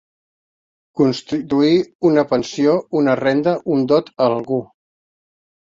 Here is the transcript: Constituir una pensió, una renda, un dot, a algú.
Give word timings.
Constituir 1.01 1.75
una 2.11 2.25
pensió, 2.33 2.75
una 3.03 3.17
renda, 3.23 3.55
un 3.77 3.87
dot, 3.95 4.13
a 4.19 4.33
algú. 4.33 4.61